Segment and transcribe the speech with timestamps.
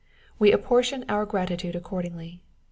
[0.39, 2.41] We apportion our gratitude accordingly.